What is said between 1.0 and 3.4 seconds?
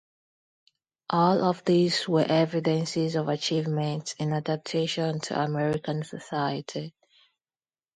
All of these were evidences of